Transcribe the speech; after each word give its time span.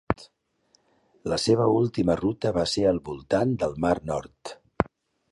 La 1.33 1.37
seva 1.43 1.67
última 1.81 2.15
ruta 2.21 2.53
va 2.55 2.63
ser 2.71 2.85
al 2.91 3.01
voltant 3.11 3.53
del 3.65 3.77
mar 3.85 3.93
del 3.99 4.09
Nord. 4.13 4.55